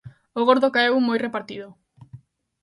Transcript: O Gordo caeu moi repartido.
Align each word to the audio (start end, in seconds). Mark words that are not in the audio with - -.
O 0.39 0.41
Gordo 0.47 0.73
caeu 0.75 0.95
moi 1.07 1.17
repartido. 1.25 1.67